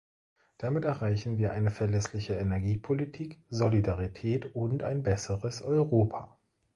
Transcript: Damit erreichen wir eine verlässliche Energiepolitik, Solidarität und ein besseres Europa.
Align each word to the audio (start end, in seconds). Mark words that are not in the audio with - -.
Damit 0.57 0.83
erreichen 0.83 1.37
wir 1.37 1.51
eine 1.53 1.69
verlässliche 1.69 2.33
Energiepolitik, 2.33 3.37
Solidarität 3.51 4.55
und 4.55 4.81
ein 4.81 5.03
besseres 5.03 5.61
Europa. 5.61 6.39